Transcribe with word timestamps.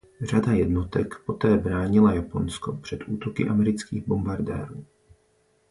Řada 0.21 0.51
jednotek 0.51 1.07
poté 1.25 1.57
bránila 1.57 2.13
Japonsko 2.13 2.73
před 2.77 2.99
útoky 3.07 3.47
amerických 3.47 4.07
bombardérů. 4.07 4.85